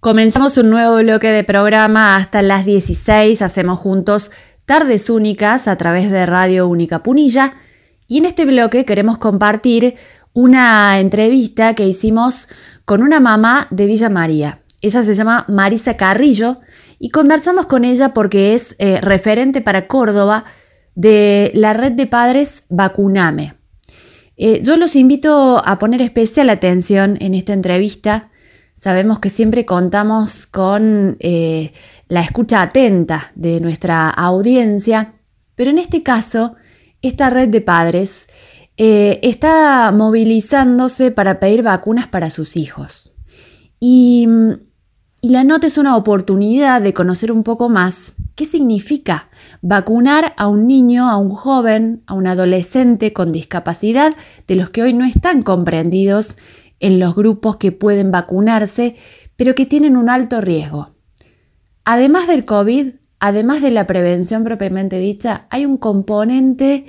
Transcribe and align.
Comenzamos 0.00 0.56
un 0.56 0.70
nuevo 0.70 0.96
bloque 0.96 1.28
de 1.30 1.44
programa 1.44 2.16
hasta 2.16 2.40
las 2.40 2.64
16. 2.64 3.42
Hacemos 3.42 3.78
juntos 3.78 4.30
tardes 4.64 5.10
únicas 5.10 5.68
a 5.68 5.76
través 5.76 6.10
de 6.10 6.24
Radio 6.24 6.68
Única 6.68 7.02
Punilla. 7.02 7.52
Y 8.06 8.16
en 8.16 8.24
este 8.24 8.46
bloque 8.46 8.86
queremos 8.86 9.18
compartir 9.18 9.96
una 10.32 10.98
entrevista 11.00 11.74
que 11.74 11.86
hicimos 11.86 12.48
con 12.86 13.02
una 13.02 13.20
mamá 13.20 13.66
de 13.70 13.84
Villa 13.84 14.08
María. 14.08 14.62
Ella 14.80 15.02
se 15.02 15.12
llama 15.12 15.44
Marisa 15.48 15.98
Carrillo 15.98 16.60
y 16.98 17.10
conversamos 17.10 17.66
con 17.66 17.84
ella 17.84 18.14
porque 18.14 18.54
es 18.54 18.76
eh, 18.78 19.02
referente 19.02 19.60
para 19.60 19.86
Córdoba 19.86 20.46
de 20.94 21.50
la 21.52 21.74
red 21.74 21.92
de 21.92 22.06
padres 22.06 22.62
Vacuname. 22.70 23.52
Eh, 24.38 24.62
yo 24.62 24.78
los 24.78 24.96
invito 24.96 25.62
a 25.62 25.78
poner 25.78 26.00
especial 26.00 26.48
atención 26.48 27.18
en 27.20 27.34
esta 27.34 27.52
entrevista 27.52 28.29
Sabemos 28.80 29.18
que 29.18 29.28
siempre 29.28 29.66
contamos 29.66 30.46
con 30.46 31.18
eh, 31.20 31.70
la 32.08 32.22
escucha 32.22 32.62
atenta 32.62 33.30
de 33.34 33.60
nuestra 33.60 34.08
audiencia, 34.08 35.16
pero 35.54 35.68
en 35.68 35.76
este 35.76 36.02
caso, 36.02 36.56
esta 37.02 37.28
red 37.28 37.50
de 37.50 37.60
padres 37.60 38.26
eh, 38.78 39.20
está 39.22 39.92
movilizándose 39.92 41.10
para 41.10 41.38
pedir 41.40 41.62
vacunas 41.62 42.08
para 42.08 42.30
sus 42.30 42.56
hijos. 42.56 43.12
Y, 43.78 44.26
y 45.20 45.28
la 45.28 45.44
nota 45.44 45.66
es 45.66 45.76
una 45.76 45.94
oportunidad 45.94 46.80
de 46.80 46.94
conocer 46.94 47.32
un 47.32 47.42
poco 47.42 47.68
más 47.68 48.14
qué 48.34 48.46
significa 48.46 49.28
vacunar 49.60 50.32
a 50.38 50.48
un 50.48 50.66
niño, 50.66 51.10
a 51.10 51.18
un 51.18 51.28
joven, 51.28 52.02
a 52.06 52.14
un 52.14 52.26
adolescente 52.26 53.12
con 53.12 53.30
discapacidad, 53.30 54.16
de 54.46 54.54
los 54.54 54.70
que 54.70 54.82
hoy 54.82 54.94
no 54.94 55.04
están 55.04 55.42
comprendidos 55.42 56.38
en 56.80 56.98
los 56.98 57.14
grupos 57.14 57.56
que 57.56 57.72
pueden 57.72 58.10
vacunarse, 58.10 58.96
pero 59.36 59.54
que 59.54 59.66
tienen 59.66 59.96
un 59.96 60.08
alto 60.08 60.40
riesgo. 60.40 60.88
Además 61.84 62.26
del 62.26 62.44
COVID, 62.44 62.94
además 63.20 63.62
de 63.62 63.70
la 63.70 63.86
prevención 63.86 64.44
propiamente 64.44 64.98
dicha, 64.98 65.46
hay 65.50 65.66
un 65.66 65.76
componente 65.76 66.86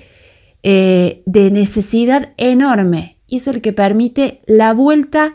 eh, 0.64 1.22
de 1.26 1.52
necesidad 1.52 2.34
enorme 2.38 3.18
y 3.28 3.38
es 3.38 3.48
el 3.48 3.62
que 3.62 3.74
permite 3.74 4.42
la 4.48 4.74
vuelta 4.74 5.34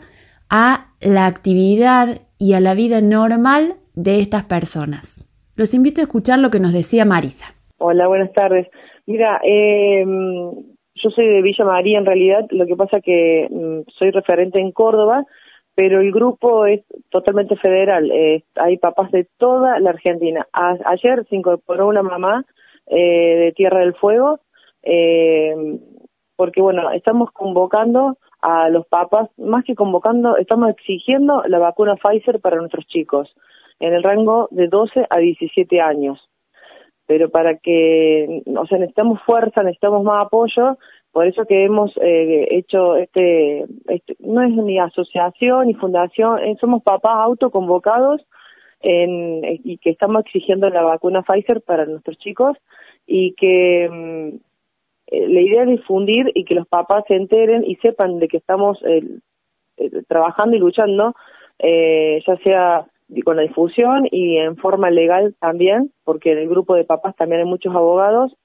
a 0.49 0.93
la 0.99 1.25
actividad 1.25 2.21
y 2.37 2.53
a 2.53 2.59
la 2.59 2.73
vida 2.73 3.01
normal 3.01 3.75
de 3.95 4.19
estas 4.19 4.43
personas. 4.45 5.27
Los 5.55 5.73
invito 5.73 6.01
a 6.01 6.03
escuchar 6.03 6.39
lo 6.39 6.51
que 6.51 6.59
nos 6.59 6.71
decía 6.71 7.03
Marisa. 7.03 7.47
Hola, 7.79 8.07
buenas 8.07 8.31
tardes. 8.33 8.67
Mira, 9.05 9.39
eh, 9.43 10.05
yo 11.01 11.09
soy 11.09 11.27
de 11.27 11.41
Villa 11.41 11.65
María 11.65 11.97
en 11.97 12.05
realidad, 12.05 12.45
lo 12.51 12.65
que 12.65 12.75
pasa 12.75 13.01
que 13.01 13.47
mm, 13.49 13.89
soy 13.97 14.11
referente 14.11 14.59
en 14.59 14.71
Córdoba, 14.71 15.25
pero 15.75 16.01
el 16.01 16.11
grupo 16.11 16.65
es 16.65 16.81
totalmente 17.09 17.55
federal. 17.55 18.11
Hay 18.55 18.77
papás 18.77 19.11
de 19.11 19.27
toda 19.37 19.79
la 19.79 19.91
Argentina. 19.91 20.47
ayer 20.51 21.23
se 21.29 21.35
incorporó 21.35 21.87
una 21.87 22.01
mamá 22.01 22.45
eh, 22.87 23.35
de 23.37 23.51
Tierra 23.51 23.81
del 23.81 23.93
Fuego, 23.93 24.39
eh, 24.81 25.53
porque 26.35 26.61
bueno, 26.61 26.89
estamos 26.91 27.31
convocando 27.31 28.17
a 28.41 28.69
los 28.69 28.87
papás, 28.87 29.29
más 29.37 29.63
que 29.65 29.75
convocando, 29.75 30.37
estamos 30.37 30.69
exigiendo 30.71 31.43
la 31.47 31.59
vacuna 31.59 31.95
Pfizer 31.95 32.39
para 32.39 32.57
nuestros 32.57 32.87
chicos, 32.87 33.35
en 33.79 33.93
el 33.93 34.01
rango 34.01 34.47
de 34.49 34.67
12 34.67 35.05
a 35.09 35.17
17 35.19 35.79
años 35.79 36.27
pero 37.07 37.29
para 37.29 37.57
que, 37.57 38.43
o 38.45 38.67
sea, 38.67 38.77
necesitamos 38.77 39.21
fuerza, 39.25 39.63
necesitamos 39.63 40.03
más 40.03 40.25
apoyo, 40.25 40.77
por 41.11 41.25
eso 41.25 41.45
que 41.45 41.63
hemos 41.63 41.91
eh, 41.97 42.47
hecho 42.51 42.97
este, 42.97 43.65
este, 43.87 44.17
no 44.19 44.43
es 44.43 44.51
ni 44.51 44.77
asociación 44.77 45.67
ni 45.67 45.73
fundación, 45.73 46.43
eh, 46.43 46.57
somos 46.59 46.83
papás 46.83 47.15
autoconvocados 47.15 48.21
en, 48.81 49.41
y 49.63 49.77
que 49.77 49.89
estamos 49.89 50.25
exigiendo 50.25 50.69
la 50.69 50.83
vacuna 50.83 51.23
Pfizer 51.23 51.61
para 51.61 51.85
nuestros 51.85 52.17
chicos 52.19 52.57
y 53.07 53.33
que 53.33 53.89
mm, 53.89 54.35
eh, 55.07 55.27
la 55.29 55.41
idea 55.41 55.63
es 55.63 55.69
difundir 55.69 56.29
y 56.35 56.43
que 56.43 56.55
los 56.55 56.67
papás 56.67 57.05
se 57.07 57.15
enteren 57.15 57.63
y 57.63 57.77
sepan 57.77 58.19
de 58.19 58.27
que 58.27 58.37
estamos 58.37 58.77
trabajando 60.07 60.55
y 60.57 60.59
luchando, 60.59 61.15
ya 61.59 62.37
sea 62.43 62.85
con 63.23 63.37
la 63.37 63.43
difusión 63.43 64.07
y 64.11 64.37
en 64.37 64.57
forma 64.57 64.89
legal 64.89 65.35
también, 65.39 65.91
porque 66.03 66.33
en 66.33 66.39
el 66.39 66.49
grupo 66.49 66.75
de 66.75 66.83
papás 66.83 67.15
también 67.15 67.41
hay 67.41 67.47
muchos 67.47 67.73
abogados 67.73 68.35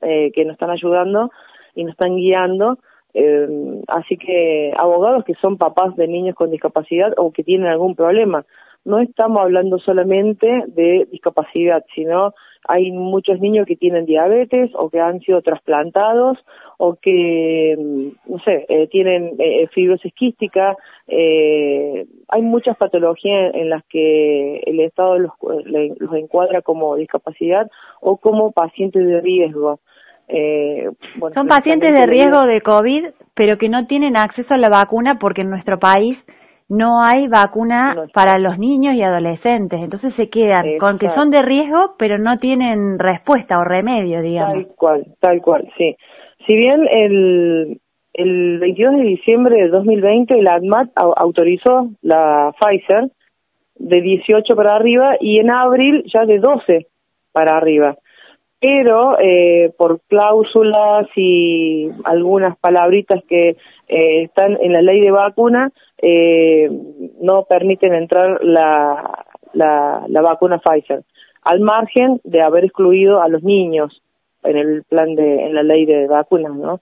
eh, 0.00 0.32
que 0.32 0.44
nos 0.44 0.54
están 0.54 0.70
ayudando 0.70 1.30
y 1.74 1.84
nos 1.84 1.92
están 1.92 2.16
guiando. 2.16 2.78
Eh, 3.14 3.82
así 3.88 4.16
que 4.16 4.72
abogados 4.76 5.24
que 5.24 5.34
son 5.34 5.58
papás 5.58 5.94
de 5.96 6.08
niños 6.08 6.34
con 6.34 6.50
discapacidad 6.50 7.12
o 7.18 7.32
que 7.32 7.44
tienen 7.44 7.68
algún 7.68 7.94
problema. 7.94 8.44
No 8.84 8.98
estamos 8.98 9.42
hablando 9.42 9.78
solamente 9.78 10.64
de 10.66 11.06
discapacidad, 11.10 11.84
sino 11.94 12.34
hay 12.66 12.90
muchos 12.90 13.40
niños 13.40 13.66
que 13.66 13.76
tienen 13.76 14.06
diabetes 14.06 14.70
o 14.74 14.88
que 14.90 15.00
han 15.00 15.20
sido 15.20 15.42
trasplantados 15.42 16.38
o 16.84 16.96
que, 17.00 17.76
no 17.78 18.38
sé, 18.40 18.66
eh, 18.68 18.88
tienen 18.88 19.36
eh, 19.38 19.68
fibrosis 19.68 20.12
quística. 20.14 20.76
Eh, 21.06 22.06
hay 22.26 22.42
muchas 22.42 22.76
patologías 22.76 23.54
en 23.54 23.70
las 23.70 23.84
que 23.84 24.56
el 24.66 24.80
Estado 24.80 25.16
los, 25.16 25.30
los 25.40 26.14
encuadra 26.16 26.60
como 26.60 26.96
discapacidad 26.96 27.70
o 28.00 28.16
como 28.16 28.50
pacientes 28.50 29.06
de 29.06 29.20
riesgo. 29.20 29.78
Eh, 30.26 30.90
Son 31.36 31.46
pacientes 31.46 31.92
de 31.92 32.04
riesgo 32.04 32.46
de 32.46 32.60
COVID, 32.62 33.10
pero 33.34 33.58
que 33.58 33.68
no 33.68 33.86
tienen 33.86 34.16
acceso 34.16 34.52
a 34.52 34.58
la 34.58 34.68
vacuna 34.68 35.20
porque 35.20 35.42
en 35.42 35.50
nuestro 35.50 35.78
país 35.78 36.18
no 36.68 37.04
hay 37.04 37.28
vacuna 37.28 38.06
para 38.14 38.38
los 38.38 38.58
niños 38.58 38.94
y 38.94 39.02
adolescentes, 39.02 39.78
entonces 39.78 40.14
se 40.16 40.30
quedan 40.30 40.78
con 40.78 40.98
que 40.98 41.10
son 41.14 41.30
de 41.30 41.42
riesgo, 41.42 41.94
pero 41.98 42.18
no 42.18 42.38
tienen 42.38 42.98
respuesta 42.98 43.58
o 43.58 43.64
remedio, 43.64 44.22
digamos. 44.22 44.54
Tal 44.54 44.74
cual, 44.74 45.06
tal 45.20 45.42
cual, 45.42 45.68
sí. 45.76 45.94
Si 46.46 46.56
bien 46.56 46.86
el, 46.90 47.80
el 48.14 48.58
22 48.58 48.96
de 48.96 49.02
diciembre 49.02 49.62
de 49.62 49.68
2020 49.68 50.42
la 50.42 50.54
ADMAT 50.54 50.90
autorizó 50.96 51.90
la 52.02 52.52
Pfizer 52.60 53.10
de 53.76 54.00
18 54.00 54.54
para 54.54 54.76
arriba 54.76 55.16
y 55.20 55.38
en 55.38 55.50
abril 55.50 56.04
ya 56.12 56.24
de 56.24 56.38
12 56.38 56.86
para 57.32 57.56
arriba. 57.56 57.96
Pero 58.60 59.18
eh, 59.18 59.72
por 59.76 60.00
cláusulas 60.06 61.08
y 61.16 61.90
algunas 62.04 62.56
palabritas 62.58 63.22
que 63.28 63.56
eh, 63.88 64.22
están 64.22 64.56
en 64.60 64.72
la 64.72 64.82
ley 64.82 65.00
de 65.00 65.10
vacuna, 65.10 65.72
eh, 66.00 66.70
no 67.20 67.44
permiten 67.44 67.94
entrar 67.94 68.38
la, 68.44 69.24
la, 69.52 70.04
la 70.06 70.22
vacuna 70.22 70.60
Pfizer, 70.60 71.02
al 71.42 71.60
margen 71.60 72.20
de 72.22 72.40
haber 72.40 72.64
excluido 72.64 73.20
a 73.20 73.28
los 73.28 73.42
niños 73.42 74.01
en 74.44 74.56
el 74.56 74.82
plan 74.84 75.14
de, 75.14 75.46
en 75.46 75.54
la 75.54 75.62
ley 75.62 75.86
de 75.86 76.06
vacunas, 76.06 76.54
¿no? 76.54 76.80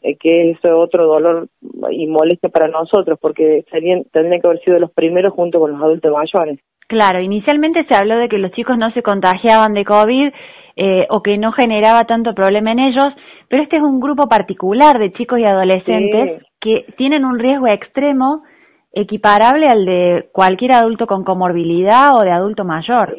Eh, 0.00 0.16
que 0.16 0.52
es 0.52 0.58
otro 0.64 1.06
dolor 1.06 1.48
y 1.90 2.06
molestia 2.06 2.48
para 2.50 2.68
nosotros, 2.68 3.18
porque 3.20 3.64
serían, 3.70 4.04
tendrían 4.12 4.40
que 4.40 4.46
haber 4.46 4.60
sido 4.60 4.78
los 4.78 4.92
primeros 4.92 5.32
junto 5.32 5.58
con 5.58 5.72
los 5.72 5.82
adultos 5.82 6.12
mayores. 6.12 6.60
Claro, 6.86 7.20
inicialmente 7.20 7.84
se 7.84 7.96
habló 7.96 8.16
de 8.16 8.28
que 8.28 8.38
los 8.38 8.52
chicos 8.52 8.78
no 8.78 8.90
se 8.92 9.02
contagiaban 9.02 9.74
de 9.74 9.84
COVID 9.84 10.28
eh, 10.76 11.06
o 11.10 11.22
que 11.22 11.36
no 11.36 11.52
generaba 11.52 12.04
tanto 12.04 12.32
problema 12.32 12.70
en 12.72 12.78
ellos, 12.78 13.12
pero 13.48 13.62
este 13.62 13.76
es 13.76 13.82
un 13.82 13.98
grupo 13.98 14.28
particular 14.28 14.98
de 14.98 15.12
chicos 15.12 15.40
y 15.40 15.44
adolescentes 15.44 16.42
que 16.60 16.86
tienen 16.96 17.24
un 17.24 17.38
riesgo 17.38 17.66
extremo 17.66 18.44
equiparable 18.92 19.66
al 19.66 19.84
de 19.84 20.28
cualquier 20.32 20.72
adulto 20.72 21.06
con 21.06 21.24
comorbilidad 21.24 22.14
o 22.14 22.22
de 22.22 22.30
adulto 22.30 22.64
mayor. 22.64 23.16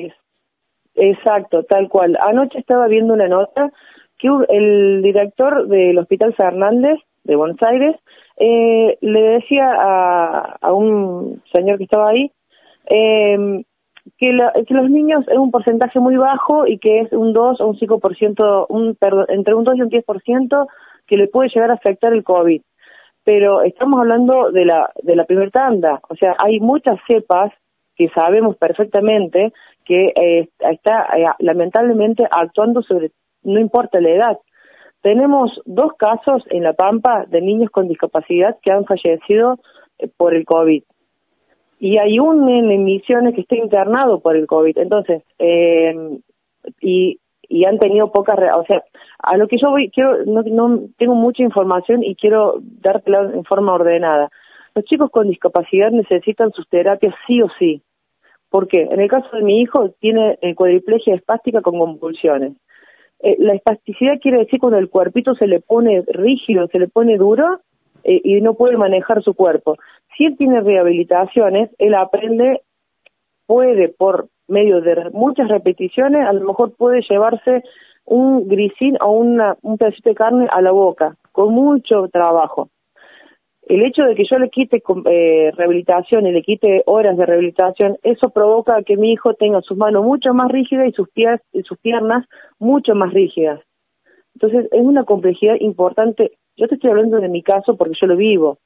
Exacto, 1.01 1.63
tal 1.63 1.87
cual. 1.87 2.17
Anoche 2.21 2.59
estaba 2.59 2.87
viendo 2.87 3.13
una 3.13 3.27
nota 3.27 3.71
que 4.17 4.27
el 4.49 5.01
director 5.01 5.67
del 5.67 5.97
Hospital 5.97 6.33
Fernández 6.33 6.99
de 7.23 7.35
Buenos 7.37 7.61
Aires 7.63 7.95
eh, 8.37 8.97
le 8.99 9.21
decía 9.21 9.71
a, 9.71 10.57
a, 10.61 10.73
un 10.73 11.41
señor 11.53 11.77
que 11.77 11.85
estaba 11.85 12.09
ahí 12.09 12.31
eh, 12.89 13.63
que, 14.17 14.37
que, 14.67 14.73
los 14.73 14.89
niños 14.89 15.25
es 15.29 15.37
un 15.37 15.51
porcentaje 15.51 15.99
muy 15.99 16.17
bajo 16.17 16.67
y 16.67 16.79
que 16.79 17.01
es 17.01 17.13
un 17.13 17.31
2 17.31 17.61
o 17.61 17.67
un 17.67 17.77
5%, 17.77 18.65
un, 18.67 18.95
perdón, 18.95 19.25
entre 19.29 19.53
un 19.53 19.63
2 19.63 19.77
y 19.77 19.81
un 19.83 19.89
10% 19.89 20.67
que 21.07 21.17
le 21.17 21.27
puede 21.27 21.49
llegar 21.49 21.71
a 21.71 21.75
afectar 21.75 22.13
el 22.13 22.23
COVID 22.23 22.61
pero 23.23 23.61
estamos 23.61 23.99
hablando 23.99 24.49
de 24.51 24.65
la, 24.65 24.89
de 25.03 25.15
la 25.15 25.25
primera 25.25 25.51
tanda, 25.51 26.01
o 26.09 26.15
sea, 26.15 26.35
hay 26.43 26.59
muchas 26.59 26.97
cepas 27.07 27.51
que 27.95 28.09
sabemos 28.09 28.55
perfectamente 28.57 29.53
que 29.89 30.13
eh, 30.15 30.47
está 30.59 31.07
eh, 31.17 31.25
lamentablemente 31.39 32.23
actuando 32.29 32.83
sobre, 32.83 33.09
no 33.41 33.59
importa 33.59 33.99
la 33.99 34.11
edad. 34.11 34.37
Tenemos 35.01 35.59
dos 35.65 35.93
casos 35.97 36.43
en 36.51 36.61
La 36.61 36.73
Pampa 36.73 37.25
de 37.27 37.41
niños 37.41 37.71
con 37.71 37.87
discapacidad 37.87 38.57
que 38.61 38.71
han 38.71 38.85
fallecido 38.85 39.57
eh, 39.97 40.07
por 40.15 40.35
el 40.35 40.45
COVID. 40.45 40.83
Y 41.79 41.97
hay 41.97 42.19
un 42.19 42.47
en 42.47 42.83
Misiones 42.83 43.33
que 43.33 43.41
está 43.41 43.55
internado 43.55 44.19
por 44.19 44.35
el 44.35 44.45
COVID. 44.45 44.77
Entonces, 44.77 45.23
y 46.81 47.19
y 47.51 47.65
han 47.65 47.79
tenido 47.79 48.11
pocas, 48.11 48.37
o 48.55 48.63
sea, 48.65 48.83
a 49.17 49.35
lo 49.37 49.47
que 49.47 49.57
yo 49.57 49.71
voy, 49.71 49.89
quiero, 49.89 50.23
no, 50.25 50.43
no 50.43 50.81
tengo 50.97 51.15
mucha 51.15 51.41
información 51.41 52.03
y 52.03 52.15
quiero 52.15 52.59
dártela 52.61 53.31
en 53.33 53.43
forma 53.43 53.73
ordenada. 53.73 54.29
Los 54.75 54.85
chicos 54.85 55.09
con 55.09 55.29
discapacidad 55.29 55.89
necesitan 55.89 56.51
sus 56.51 56.69
terapias 56.69 57.15
sí 57.25 57.41
o 57.41 57.47
sí, 57.57 57.81
¿Por 58.49 58.67
qué? 58.67 58.81
En 58.81 58.99
el 58.99 59.09
caso 59.09 59.29
de 59.35 59.43
mi 59.43 59.61
hijo 59.61 59.91
tiene 59.99 60.37
eh, 60.41 60.55
cuadriplegia 60.55 61.15
espástica 61.15 61.61
con 61.61 61.77
convulsiones. 61.77 62.53
Eh, 63.19 63.35
la 63.39 63.53
espasticidad 63.53 64.19
quiere 64.19 64.39
decir 64.39 64.59
cuando 64.59 64.79
el 64.79 64.89
cuerpito 64.89 65.35
se 65.35 65.47
le 65.47 65.59
pone 65.59 66.03
rígido, 66.07 66.67
se 66.67 66.79
le 66.79 66.87
pone 66.87 67.17
duro 67.17 67.59
eh, 68.03 68.21
y 68.23 68.41
no 68.41 68.55
puede 68.55 68.77
manejar 68.77 69.21
su 69.21 69.35
cuerpo. 69.35 69.75
Si 70.17 70.25
él 70.25 70.35
tiene 70.37 70.61
rehabilitaciones, 70.61 71.69
él 71.77 71.93
aprende, 71.93 72.61
puede 73.45 73.89
por 73.89 74.29
medio 74.47 74.81
de 74.81 75.09
muchas 75.11 75.47
repeticiones, 75.47 76.25
a 76.27 76.33
lo 76.33 76.47
mejor 76.47 76.73
puede 76.75 77.01
llevarse 77.07 77.63
un 78.05 78.47
grisín 78.47 78.97
o 78.99 79.11
una, 79.11 79.57
un 79.61 79.77
pedacito 79.77 80.09
de 80.09 80.15
carne 80.15 80.47
a 80.49 80.61
la 80.61 80.71
boca, 80.71 81.15
con 81.31 81.53
mucho 81.53 82.07
trabajo 82.07 82.69
el 83.69 83.83
hecho 83.83 84.01
de 84.01 84.15
que 84.15 84.23
yo 84.25 84.39
le 84.39 84.49
quite 84.49 84.81
eh, 85.05 85.51
rehabilitación 85.55 86.25
y 86.25 86.31
le 86.31 86.41
quite 86.41 86.81
horas 86.87 87.15
de 87.15 87.25
rehabilitación, 87.25 87.97
eso 88.01 88.31
provoca 88.31 88.81
que 88.81 88.97
mi 88.97 89.13
hijo 89.13 89.35
tenga 89.35 89.61
sus 89.61 89.77
manos 89.77 90.03
mucho 90.03 90.33
más 90.33 90.51
rígidas 90.51 90.87
y 90.87 90.91
sus 90.91 91.07
pies 91.09 91.39
y 91.53 91.61
sus 91.61 91.77
piernas 91.77 92.25
mucho 92.57 92.95
más 92.95 93.13
rígidas. 93.13 93.61
Entonces 94.33 94.67
es 94.71 94.81
una 94.81 95.03
complejidad 95.03 95.55
importante. 95.59 96.31
Yo 96.57 96.67
te 96.67 96.75
estoy 96.75 96.89
hablando 96.89 97.17
de 97.17 97.29
mi 97.29 97.43
caso 97.43 97.77
porque 97.77 97.93
yo 98.01 98.07
lo 98.07 98.17
vivo. 98.17 98.57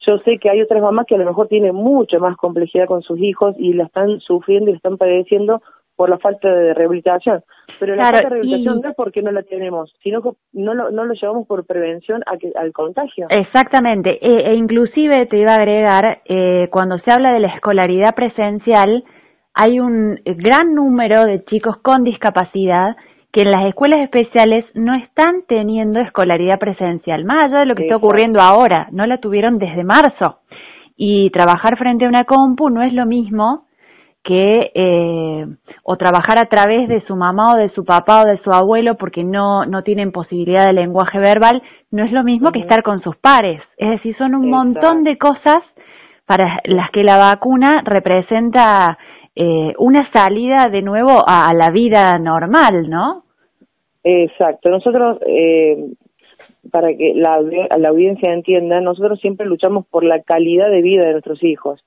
Yo 0.00 0.18
sé 0.18 0.38
que 0.38 0.50
hay 0.50 0.60
otras 0.60 0.82
mamás 0.82 1.06
que 1.06 1.14
a 1.14 1.18
lo 1.18 1.26
mejor 1.26 1.46
tienen 1.46 1.76
mucha 1.76 2.18
más 2.18 2.36
complejidad 2.36 2.86
con 2.86 3.02
sus 3.02 3.20
hijos 3.20 3.54
y 3.58 3.74
la 3.74 3.84
están 3.84 4.18
sufriendo 4.18 4.70
y 4.70 4.72
la 4.72 4.78
están 4.78 4.96
padeciendo 4.96 5.62
por 5.98 6.08
la 6.08 6.18
falta 6.18 6.48
de 6.48 6.74
rehabilitación. 6.74 7.42
Pero 7.80 7.96
la 7.96 8.04
falta 8.04 8.20
de 8.20 8.30
rehabilitación 8.30 8.80
no 8.80 8.90
es 8.90 8.94
porque 8.94 9.20
no 9.20 9.32
la 9.32 9.42
tenemos, 9.42 9.92
sino 10.00 10.22
que 10.22 10.30
no 10.52 10.72
lo, 10.72 10.92
no 10.92 11.04
lo 11.04 11.12
llevamos 11.12 11.44
por 11.48 11.66
prevención 11.66 12.22
a 12.26 12.36
que, 12.36 12.52
al 12.54 12.72
contagio. 12.72 13.26
Exactamente. 13.28 14.16
E, 14.22 14.48
e 14.48 14.54
inclusive 14.54 15.26
te 15.26 15.38
iba 15.38 15.50
a 15.50 15.56
agregar, 15.56 16.22
eh, 16.24 16.68
cuando 16.70 16.98
se 17.00 17.12
habla 17.12 17.32
de 17.32 17.40
la 17.40 17.48
escolaridad 17.48 18.14
presencial, 18.14 19.02
hay 19.54 19.80
un 19.80 20.20
gran 20.24 20.72
número 20.72 21.24
de 21.24 21.44
chicos 21.46 21.78
con 21.82 22.04
discapacidad 22.04 22.96
que 23.32 23.42
en 23.42 23.50
las 23.50 23.66
escuelas 23.66 23.98
especiales 23.98 24.66
no 24.74 24.94
están 24.94 25.42
teniendo 25.48 25.98
escolaridad 25.98 26.60
presencial, 26.60 27.24
más 27.24 27.46
allá 27.46 27.60
de 27.60 27.66
lo 27.66 27.74
que 27.74 27.82
está 27.82 27.96
ocurriendo 27.96 28.40
ahora, 28.40 28.86
no 28.92 29.04
la 29.04 29.18
tuvieron 29.18 29.58
desde 29.58 29.82
marzo. 29.82 30.42
Y 30.96 31.30
trabajar 31.30 31.76
frente 31.76 32.04
a 32.04 32.08
una 32.08 32.22
compu 32.22 32.70
no 32.70 32.82
es 32.82 32.92
lo 32.92 33.04
mismo 33.04 33.67
que 34.28 34.72
eh, 34.74 35.46
o 35.84 35.96
trabajar 35.96 36.38
a 36.38 36.50
través 36.50 36.86
de 36.86 37.00
su 37.06 37.16
mamá 37.16 37.54
o 37.54 37.56
de 37.56 37.70
su 37.70 37.82
papá 37.82 38.20
o 38.20 38.26
de 38.26 38.36
su 38.42 38.50
abuelo 38.50 38.96
porque 38.96 39.24
no, 39.24 39.64
no 39.64 39.82
tienen 39.82 40.12
posibilidad 40.12 40.66
de 40.66 40.74
lenguaje 40.74 41.18
verbal, 41.18 41.62
no 41.90 42.04
es 42.04 42.12
lo 42.12 42.22
mismo 42.22 42.50
que 42.52 42.60
estar 42.60 42.82
con 42.82 43.00
sus 43.00 43.16
pares. 43.16 43.62
Es 43.78 43.88
decir, 43.88 44.14
son 44.18 44.34
un 44.34 44.50
montón 44.50 45.02
de 45.02 45.16
cosas 45.16 45.60
para 46.26 46.60
las 46.64 46.90
que 46.90 47.04
la 47.04 47.16
vacuna 47.16 47.80
representa 47.86 48.98
eh, 49.34 49.72
una 49.78 50.06
salida 50.12 50.66
de 50.70 50.82
nuevo 50.82 51.24
a, 51.26 51.50
la 51.54 51.70
vida 51.70 52.18
normal, 52.18 52.90
¿no? 52.90 53.22
Exacto. 54.04 54.68
Nosotros, 54.68 55.20
eh, 55.26 55.86
para 56.70 56.88
que 56.88 57.14
la, 57.14 57.40
la 57.78 57.88
audiencia 57.88 58.34
entienda, 58.34 58.82
nosotros 58.82 59.20
siempre 59.20 59.46
luchamos 59.46 59.86
por 59.86 60.04
la 60.04 60.20
calidad 60.20 60.68
de 60.68 60.82
vida 60.82 61.06
de 61.06 61.12
nuestros 61.12 61.42
hijos. 61.42 61.82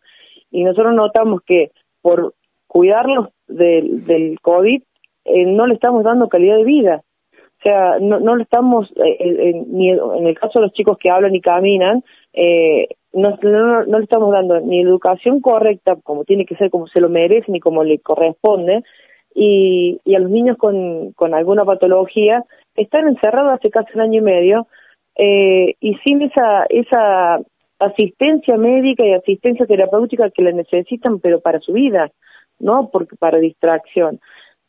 Y 0.49 0.63
nosotros 0.63 0.95
notamos 0.95 1.43
que 1.43 1.69
por 2.01 2.33
cuidarlos 2.67 3.29
del, 3.47 4.05
del 4.05 4.39
COVID, 4.41 4.81
eh, 5.25 5.45
no 5.45 5.67
le 5.67 5.75
estamos 5.75 6.03
dando 6.03 6.29
calidad 6.29 6.57
de 6.57 6.63
vida. 6.63 7.01
O 7.33 7.63
sea, 7.63 7.99
no, 7.99 8.19
no 8.19 8.35
le 8.35 8.43
estamos, 8.43 8.91
eh, 8.95 9.53
ni 9.67 9.89
en 9.89 10.25
el 10.25 10.39
caso 10.39 10.59
de 10.59 10.65
los 10.65 10.73
chicos 10.73 10.97
que 10.97 11.11
hablan 11.11 11.35
y 11.35 11.41
caminan, 11.41 12.03
eh, 12.33 12.87
no, 13.13 13.37
no, 13.41 13.99
le 13.99 14.03
estamos 14.03 14.31
dando 14.31 14.59
ni 14.61 14.81
educación 14.81 15.41
correcta, 15.41 15.95
como 16.01 16.23
tiene 16.23 16.45
que 16.45 16.55
ser, 16.55 16.71
como 16.71 16.87
se 16.87 17.01
lo 17.01 17.09
merece, 17.09 17.51
ni 17.51 17.59
como 17.59 17.83
le 17.83 17.99
corresponde, 17.99 18.83
y, 19.35 19.99
y 20.03 20.15
a 20.15 20.19
los 20.19 20.31
niños 20.31 20.57
con, 20.57 21.11
con 21.13 21.33
alguna 21.33 21.63
patología 21.65 22.43
están 22.75 23.07
encerrados 23.07 23.53
hace 23.53 23.69
casi 23.69 23.91
un 23.93 24.01
año 24.01 24.19
y 24.19 24.23
medio, 24.23 24.67
eh, 25.15 25.75
y 25.79 25.95
sin 26.05 26.21
esa, 26.21 26.65
esa 26.69 27.41
asistencia 27.81 28.57
médica 28.57 29.05
y 29.05 29.13
asistencia 29.13 29.65
terapéutica 29.65 30.29
que 30.29 30.43
le 30.43 30.53
necesitan, 30.53 31.19
pero 31.19 31.41
para 31.41 31.59
su 31.59 31.73
vida, 31.73 32.11
¿no? 32.59 32.89
Porque 32.91 33.15
para 33.15 33.39
distracción. 33.39 34.19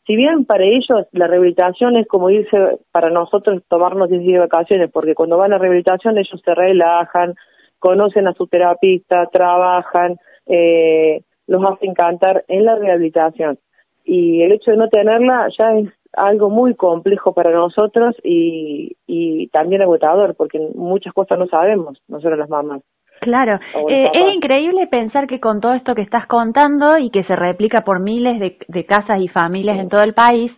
Si 0.05 0.15
bien 0.15 0.45
para 0.45 0.65
ellos 0.65 1.07
la 1.11 1.27
rehabilitación 1.27 1.95
es 1.95 2.07
como 2.07 2.29
irse, 2.29 2.57
para 2.91 3.09
nosotros 3.09 3.63
tomarnos 3.69 4.09
10 4.09 4.21
días 4.21 4.33
de 4.33 4.47
vacaciones, 4.47 4.91
porque 4.91 5.15
cuando 5.15 5.37
van 5.37 5.53
a 5.53 5.57
rehabilitación 5.57 6.17
ellos 6.17 6.41
se 6.43 6.53
relajan, 6.53 7.35
conocen 7.79 8.27
a 8.27 8.33
su 8.33 8.47
terapista, 8.47 9.27
trabajan, 9.31 10.17
eh, 10.47 11.21
los 11.47 11.63
hacen 11.65 11.93
cantar 11.93 12.43
en 12.47 12.65
la 12.65 12.75
rehabilitación. 12.75 13.59
Y 14.03 14.41
el 14.41 14.51
hecho 14.51 14.71
de 14.71 14.77
no 14.77 14.89
tenerla 14.89 15.47
ya 15.57 15.77
es 15.77 15.89
algo 16.11 16.49
muy 16.49 16.75
complejo 16.75 17.33
para 17.33 17.51
nosotros 17.51 18.15
y, 18.23 18.97
y 19.07 19.47
también 19.47 19.81
agotador, 19.81 20.35
porque 20.35 20.59
muchas 20.75 21.13
cosas 21.13 21.39
no 21.39 21.47
sabemos, 21.47 22.01
nosotros 22.07 22.37
las 22.37 22.49
mamás. 22.49 22.81
Claro, 23.23 23.59
eh, 23.89 24.09
es 24.13 24.35
increíble 24.35 24.87
pensar 24.87 25.27
que 25.27 25.39
con 25.39 25.61
todo 25.61 25.73
esto 25.73 25.95
que 25.95 26.01
estás 26.01 26.27
contando 26.27 26.97
y 26.97 27.09
que 27.09 27.23
se 27.23 27.35
replica 27.35 27.81
por 27.81 27.99
miles 27.99 28.39
de, 28.39 28.85
casas 28.85 29.21
y 29.21 29.27
familias 29.27 29.79
en 29.79 29.89
todo 29.89 30.03
el 30.03 30.13
país, 30.13 30.51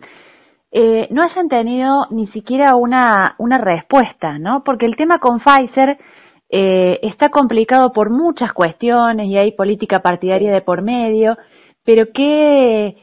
eh, 0.71 1.07
no 1.11 1.23
hayan 1.23 1.47
tenido 1.47 2.07
ni 2.11 2.27
siquiera 2.27 2.75
una, 2.75 3.35
una 3.37 3.57
respuesta, 3.57 4.37
¿no? 4.39 4.63
Porque 4.63 4.85
el 4.85 4.95
tema 4.95 5.19
con 5.19 5.39
Pfizer 5.39 5.97
eh, 6.49 6.99
está 7.01 7.29
complicado 7.29 7.91
por 7.93 8.09
muchas 8.09 8.51
cuestiones 8.53 9.27
y 9.27 9.37
hay 9.37 9.51
política 9.51 9.99
partidaria 9.99 10.51
de 10.51 10.61
por 10.61 10.81
medio, 10.81 11.37
pero 11.83 12.07
¿qué, 12.13 12.95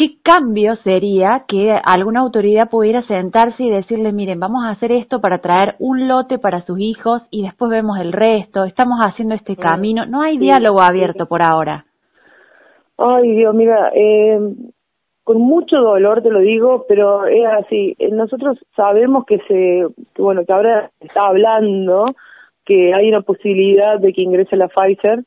¿Qué 0.00 0.16
cambio 0.22 0.76
sería 0.76 1.44
que 1.46 1.78
alguna 1.84 2.20
autoridad 2.20 2.70
pudiera 2.70 3.02
sentarse 3.02 3.62
y 3.62 3.68
decirle, 3.68 4.12
miren, 4.12 4.40
vamos 4.40 4.64
a 4.64 4.70
hacer 4.70 4.92
esto 4.92 5.20
para 5.20 5.42
traer 5.42 5.74
un 5.78 6.08
lote 6.08 6.38
para 6.38 6.64
sus 6.64 6.80
hijos 6.80 7.20
y 7.30 7.42
después 7.42 7.70
vemos 7.70 7.98
el 8.00 8.14
resto, 8.14 8.64
estamos 8.64 8.98
haciendo 9.06 9.34
este 9.34 9.56
camino? 9.56 10.06
No 10.06 10.22
hay 10.22 10.38
diálogo 10.38 10.80
abierto 10.80 11.26
por 11.26 11.42
ahora. 11.44 11.84
Ay, 12.96 13.30
Dios, 13.30 13.54
mira, 13.54 13.92
eh, 13.94 14.38
con 15.22 15.36
mucho 15.42 15.76
dolor 15.76 16.22
te 16.22 16.30
lo 16.30 16.38
digo, 16.38 16.86
pero 16.88 17.26
es 17.26 17.44
así. 17.62 17.94
Eh, 17.98 18.08
nosotros 18.10 18.58
sabemos 18.74 19.26
que 19.26 19.36
se, 19.46 19.86
bueno, 20.16 20.46
que 20.46 20.52
ahora 20.54 20.90
está 21.00 21.26
hablando 21.26 22.06
que 22.64 22.94
hay 22.94 23.06
una 23.10 23.20
posibilidad 23.20 24.00
de 24.00 24.14
que 24.14 24.22
ingrese 24.22 24.56
la 24.56 24.68
Pfizer 24.68 25.24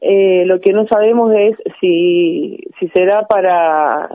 eh, 0.00 0.44
lo 0.46 0.60
que 0.60 0.72
no 0.72 0.86
sabemos 0.86 1.32
es 1.34 1.56
si, 1.80 2.58
será 2.94 3.26
para 3.26 4.08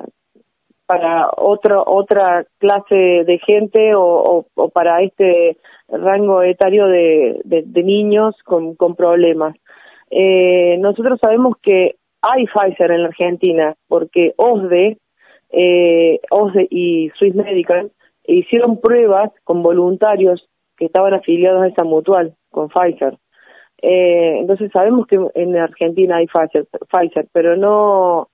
para 0.86 1.30
otro, 1.38 1.84
otra 1.88 2.46
clase 2.60 3.24
de 3.26 3.40
gente 3.46 3.96
o, 3.96 4.46
o, 4.54 4.70
para 4.70 5.02
este 5.02 5.58
rango 5.88 6.44
etario 6.44 6.88
de, 6.88 7.40
de, 7.46 7.84
niños 7.84 8.36
con, 8.44 8.76
con 8.76 8.96
problemas. 8.96 9.56
Eh, 10.12 10.78
nosotros 10.80 11.20
sabemos 11.22 11.56
que 11.62 11.96
hay 12.22 12.46
Pfizer 12.48 12.92
en 12.92 13.04
la 13.04 13.08
Argentina 13.08 13.76
porque 13.88 14.34
OSDE, 14.36 14.98
eh, 15.52 16.20
OSDE 16.30 16.68
y 16.70 17.10
Swiss 17.18 17.34
Medical 17.34 17.92
hicieron 18.26 18.80
pruebas 18.80 19.32
con 19.46 19.64
voluntarios 19.64 20.48
que 20.78 20.86
estaban 20.86 21.14
afiliados 21.14 21.64
a 21.64 21.68
esa 21.68 21.84
mutual 21.86 22.36
con 22.52 22.70
Pfizer. 22.70 23.18
Eh, 23.82 24.40
entonces 24.40 24.72
sabemos 24.72 25.08
que 25.08 25.20
en 25.36 25.58
Argentina 25.58 26.18
hay 26.18 26.28
Pfizer, 26.28 26.68
Pfizer 26.90 27.28
pero 27.34 27.58
no 27.58 28.30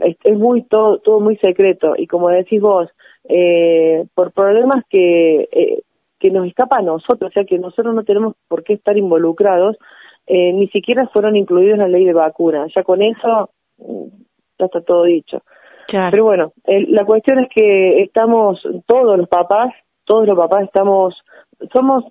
es, 0.00 0.38
muy 0.38 0.62
todo, 0.62 0.98
todo 0.98 1.20
muy 1.20 1.36
secreto 1.36 1.94
y 1.96 2.06
como 2.06 2.28
decís 2.28 2.60
vos, 2.60 2.88
eh, 3.28 4.06
por 4.14 4.32
problemas 4.32 4.84
que 4.88 5.48
eh, 5.50 5.82
que 6.18 6.30
nos 6.30 6.46
escapa 6.46 6.78
a 6.78 6.82
nosotros, 6.82 7.30
o 7.30 7.32
sea 7.32 7.44
que 7.44 7.58
nosotros 7.58 7.94
no 7.94 8.02
tenemos 8.04 8.34
por 8.48 8.64
qué 8.64 8.72
estar 8.72 8.96
involucrados, 8.96 9.76
eh, 10.26 10.52
ni 10.54 10.66
siquiera 10.68 11.06
fueron 11.08 11.36
incluidos 11.36 11.74
en 11.74 11.80
la 11.80 11.88
ley 11.88 12.04
de 12.04 12.14
vacuna. 12.14 12.66
Ya 12.74 12.82
con 12.82 13.02
eso 13.02 13.50
mm, 13.78 14.06
ya 14.58 14.64
está 14.64 14.80
todo 14.80 15.04
dicho. 15.04 15.42
Pero 15.88 16.24
bueno, 16.24 16.52
la 16.66 17.04
cuestión 17.04 17.38
es 17.38 17.48
que 17.54 18.02
estamos 18.02 18.60
todos 18.86 19.16
los 19.16 19.28
papás, 19.28 19.72
todos 20.04 20.26
los 20.26 20.36
papás 20.36 20.64
estamos, 20.64 21.14
somos 21.72 22.04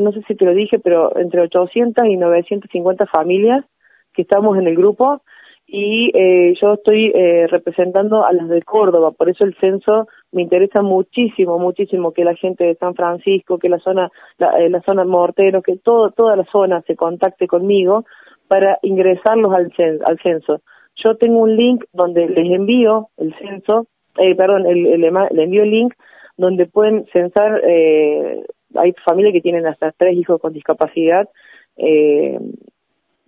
no 0.00 0.12
sé 0.12 0.22
si 0.26 0.34
te 0.34 0.44
lo 0.44 0.54
dije, 0.54 0.78
pero 0.78 1.16
entre 1.16 1.40
800 1.42 2.06
y 2.06 2.16
950 2.16 3.06
familias 3.06 3.64
que 4.12 4.22
estamos 4.22 4.58
en 4.58 4.66
el 4.66 4.76
grupo 4.76 5.22
y 5.66 6.10
eh, 6.14 6.54
yo 6.60 6.74
estoy 6.74 7.12
eh, 7.14 7.46
representando 7.48 8.26
a 8.26 8.32
las 8.32 8.48
de 8.48 8.60
Córdoba, 8.62 9.12
por 9.12 9.30
eso 9.30 9.44
el 9.44 9.56
censo 9.58 10.06
me 10.30 10.42
interesa 10.42 10.82
muchísimo, 10.82 11.58
muchísimo 11.58 12.12
que 12.12 12.24
la 12.24 12.34
gente 12.34 12.64
de 12.64 12.74
San 12.74 12.94
Francisco, 12.94 13.58
que 13.58 13.70
la 13.70 13.78
zona, 13.78 14.10
la, 14.38 14.58
eh, 14.58 14.68
la 14.68 14.82
zona 14.82 15.04
Mortero, 15.04 15.62
que 15.62 15.76
todo, 15.78 16.10
toda 16.10 16.36
la 16.36 16.44
zona 16.52 16.82
se 16.82 16.94
contacte 16.94 17.46
conmigo 17.46 18.04
para 18.48 18.78
ingresarlos 18.82 19.54
al, 19.54 19.72
al 20.04 20.18
censo. 20.22 20.60
Yo 20.96 21.16
tengo 21.16 21.38
un 21.38 21.56
link 21.56 21.84
donde 21.92 22.28
les 22.28 22.52
envío 22.52 23.08
el 23.16 23.34
censo, 23.38 23.86
eh, 24.18 24.34
perdón, 24.34 24.66
el, 24.66 24.86
el, 24.86 25.00
le 25.00 25.42
envío 25.42 25.62
el 25.62 25.70
link 25.70 25.94
donde 26.36 26.66
pueden 26.66 27.06
censar 27.12 27.62
eh, 27.64 28.42
hay 28.76 28.92
familias 29.04 29.32
que 29.32 29.40
tienen 29.40 29.66
hasta 29.66 29.92
tres 29.92 30.16
hijos 30.16 30.40
con 30.40 30.52
discapacidad, 30.52 31.28
eh, 31.76 32.38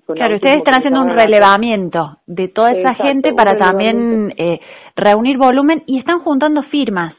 claro, 0.06 0.36
ustedes 0.36 0.58
están 0.58 0.74
haciendo 0.74 1.00
un 1.00 1.10
relevamiento 1.10 2.18
de 2.26 2.48
toda 2.48 2.72
esa 2.72 2.94
gente 2.94 3.32
para 3.32 3.58
también 3.58 4.34
eh, 4.36 4.60
reunir 4.96 5.38
volumen 5.38 5.82
y 5.86 5.98
están 5.98 6.20
juntando 6.20 6.62
firmas 6.64 7.14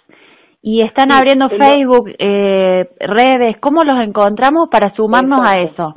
y 0.61 0.83
están 0.83 1.11
abriendo 1.11 1.49
Facebook, 1.49 2.09
eh, 2.17 2.89
redes. 2.99 3.57
¿Cómo 3.59 3.83
los 3.83 3.95
encontramos 4.03 4.69
para 4.71 4.93
sumarnos 4.95 5.41
a 5.43 5.61
eso? 5.61 5.95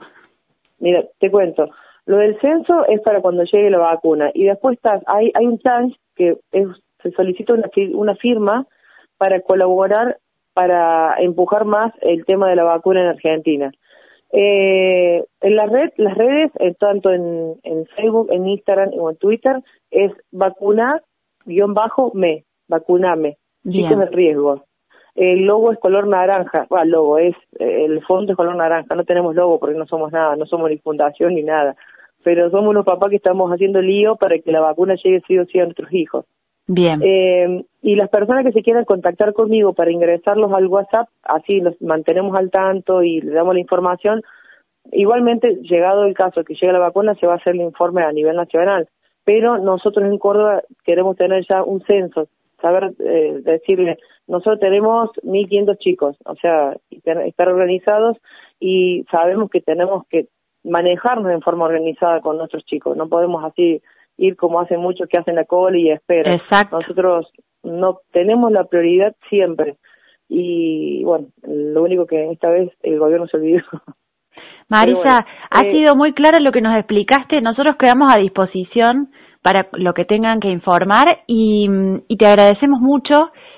Mira, 0.78 1.04
te 1.18 1.30
cuento. 1.30 1.70
Lo 2.06 2.18
del 2.18 2.38
censo 2.40 2.86
es 2.86 3.00
para 3.02 3.20
cuando 3.20 3.44
llegue 3.44 3.70
la 3.70 3.78
vacuna 3.78 4.30
y 4.32 4.44
después 4.44 4.76
está, 4.76 5.00
hay, 5.06 5.30
hay 5.34 5.46
un 5.46 5.58
chance 5.58 5.96
que 6.16 6.36
se 7.02 7.10
solicita 7.12 7.54
una, 7.54 7.68
una 7.94 8.14
firma 8.16 8.66
para 9.18 9.40
colaborar 9.40 10.18
para 10.58 11.14
empujar 11.20 11.66
más 11.66 11.92
el 12.00 12.24
tema 12.24 12.50
de 12.50 12.56
la 12.56 12.64
vacuna 12.64 13.00
en 13.00 13.06
Argentina. 13.06 13.70
Eh, 14.32 15.24
en 15.40 15.54
la 15.54 15.66
red, 15.66 15.90
las 15.98 16.18
redes, 16.18 16.50
eh, 16.58 16.74
tanto 16.76 17.12
en, 17.12 17.54
en, 17.62 17.86
Facebook, 17.94 18.26
en 18.32 18.48
Instagram 18.48 18.90
o 18.98 19.08
en 19.08 19.16
Twitter, 19.18 19.62
es 19.92 20.10
vacunar-me, 20.32 21.04
vacuname, 22.66 23.36
sistema 23.62 24.06
de 24.06 24.10
riesgo. 24.10 24.64
El 25.14 25.42
logo 25.42 25.70
es 25.70 25.78
color 25.78 26.08
naranja, 26.08 26.66
bueno, 26.68 26.82
el 26.82 26.90
logo 26.90 27.18
es, 27.18 27.36
eh, 27.60 27.84
el 27.84 28.04
fondo 28.04 28.32
es 28.32 28.36
color 28.36 28.56
naranja, 28.56 28.96
no 28.96 29.04
tenemos 29.04 29.36
logo 29.36 29.60
porque 29.60 29.78
no 29.78 29.86
somos 29.86 30.10
nada, 30.10 30.34
no 30.34 30.44
somos 30.46 30.70
ni 30.70 30.78
fundación 30.78 31.36
ni 31.36 31.44
nada, 31.44 31.76
pero 32.24 32.50
somos 32.50 32.70
unos 32.70 32.84
papás 32.84 33.10
que 33.10 33.16
estamos 33.16 33.48
haciendo 33.52 33.80
lío 33.80 34.16
para 34.16 34.36
que 34.40 34.50
la 34.50 34.58
vacuna 34.58 34.96
llegue 34.96 35.22
sí 35.28 35.38
o 35.38 35.44
sí 35.44 35.60
a 35.60 35.66
nuestros 35.66 35.92
hijos. 35.92 36.24
Bien. 36.68 37.00
Eh, 37.02 37.64
y 37.80 37.96
las 37.96 38.10
personas 38.10 38.44
que 38.44 38.52
se 38.52 38.62
quieran 38.62 38.84
contactar 38.84 39.32
conmigo 39.32 39.72
para 39.72 39.90
ingresarlos 39.90 40.52
al 40.52 40.66
WhatsApp, 40.66 41.08
así 41.22 41.60
los 41.60 41.80
mantenemos 41.80 42.36
al 42.36 42.50
tanto 42.50 43.02
y 43.02 43.22
le 43.22 43.32
damos 43.32 43.54
la 43.54 43.60
información. 43.60 44.22
Igualmente, 44.92 45.56
llegado 45.62 46.04
el 46.04 46.14
caso 46.14 46.44
que 46.44 46.54
llegue 46.54 46.72
la 46.72 46.78
vacuna, 46.78 47.14
se 47.14 47.26
va 47.26 47.34
a 47.34 47.36
hacer 47.36 47.54
el 47.54 47.62
informe 47.62 48.02
a 48.02 48.12
nivel 48.12 48.36
nacional. 48.36 48.86
Pero 49.24 49.58
nosotros 49.58 50.04
en 50.04 50.18
Córdoba 50.18 50.62
queremos 50.84 51.16
tener 51.16 51.44
ya 51.48 51.62
un 51.62 51.82
censo, 51.84 52.28
saber 52.60 52.92
eh, 52.98 53.40
decirle, 53.42 53.98
nosotros 54.26 54.60
tenemos 54.60 55.10
1.500 55.22 55.78
chicos, 55.78 56.16
o 56.26 56.34
sea, 56.36 56.76
estar 56.90 57.48
organizados 57.48 58.18
y 58.60 59.06
sabemos 59.10 59.48
que 59.48 59.62
tenemos 59.62 60.06
que 60.08 60.28
manejarnos 60.64 61.32
en 61.32 61.40
forma 61.40 61.64
organizada 61.64 62.20
con 62.20 62.36
nuestros 62.36 62.64
chicos. 62.66 62.94
No 62.96 63.08
podemos 63.08 63.42
así 63.42 63.80
ir 64.18 64.36
como 64.36 64.60
hacen 64.60 64.80
muchos 64.80 65.08
que 65.08 65.18
hacen 65.18 65.36
la 65.36 65.44
cola 65.44 65.78
y 65.78 65.90
esperan. 65.90 66.34
Exacto. 66.34 66.80
Nosotros 66.80 67.32
no 67.62 68.00
tenemos 68.12 68.52
la 68.52 68.64
prioridad 68.64 69.16
siempre. 69.30 69.76
Y 70.28 71.02
bueno, 71.04 71.28
lo 71.42 71.82
único 71.82 72.06
que 72.06 72.30
esta 72.30 72.50
vez 72.50 72.70
el 72.82 72.98
gobierno 72.98 73.26
se 73.28 73.38
olvidó. 73.38 73.62
Marisa, 74.68 75.24
ha 75.50 75.60
eh, 75.60 75.72
sido 75.72 75.96
muy 75.96 76.12
claro 76.12 76.38
lo 76.40 76.52
que 76.52 76.60
nos 76.60 76.76
explicaste. 76.76 77.40
Nosotros 77.40 77.76
quedamos 77.76 78.12
a 78.14 78.20
disposición 78.20 79.10
para 79.42 79.68
lo 79.72 79.94
que 79.94 80.04
tengan 80.04 80.40
que 80.40 80.48
informar 80.48 81.20
y, 81.26 81.68
y 82.06 82.16
te 82.16 82.26
agradecemos 82.26 82.80
mucho. 82.80 83.14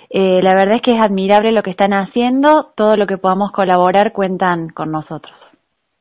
Eh, 0.08 0.40
la 0.42 0.54
verdad 0.54 0.76
es 0.76 0.82
que 0.82 0.96
es 0.96 1.04
admirable 1.04 1.50
lo 1.52 1.62
que 1.62 1.70
están 1.70 1.92
haciendo. 1.92 2.72
Todo 2.76 2.96
lo 2.96 3.06
que 3.06 3.18
podamos 3.18 3.50
colaborar 3.50 4.12
cuentan 4.12 4.68
con 4.68 4.92
nosotros. 4.92 5.34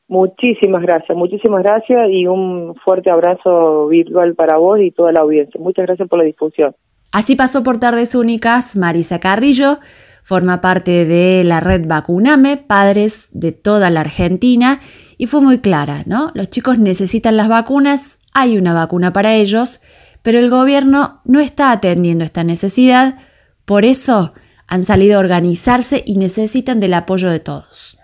Muchísimas 0.10 0.82
gracias, 0.82 1.16
muchísimas 1.16 1.62
gracias 1.62 2.10
y 2.10 2.26
un 2.26 2.74
fuerte 2.84 3.12
abrazo 3.12 3.88
virtual 3.88 4.34
para 4.34 4.58
vos 4.58 4.80
y 4.82 4.90
toda 4.90 5.12
la 5.12 5.22
audiencia. 5.22 5.62
Muchas 5.62 5.86
gracias 5.86 6.10
por 6.10 6.18
la 6.18 6.26
difusión. 6.26 6.76
Así 7.12 7.36
pasó 7.36 7.62
por 7.62 7.80
Tardes 7.80 8.16
Únicas 8.16 8.76
Marisa 8.76 9.20
Carrillo, 9.20 9.78
forma 10.24 10.62
parte 10.62 11.06
de 11.06 11.44
la 11.44 11.60
red 11.60 11.88
Vacuname, 11.88 12.58
padres 12.58 13.30
de 13.34 13.52
toda 13.52 13.92
la 13.92 14.00
Argentina, 14.00 14.80
y 15.20 15.28
fue 15.28 15.42
muy 15.42 15.60
clara, 15.60 16.02
¿no? 16.08 16.32
Los 16.34 16.50
chicos 16.50 16.80
necesitan 16.80 17.38
las 17.38 17.48
vacunas, 17.48 18.18
hay 18.34 18.58
una 18.58 18.74
vacuna 18.74 19.14
para 19.14 19.36
ellos, 19.36 19.80
pero 20.24 20.40
el 20.40 20.50
gobierno 20.50 21.22
no 21.24 21.40
está 21.40 21.72
atendiendo 21.72 22.24
esta 22.24 22.44
necesidad, 22.44 23.20
por 23.64 23.86
eso 23.86 24.34
han 24.66 24.86
salido 24.86 25.18
a 25.18 25.22
organizarse 25.22 26.02
y 26.04 26.18
necesitan 26.18 26.80
del 26.80 26.96
apoyo 26.96 27.30
de 27.30 27.40
todos. 27.40 27.99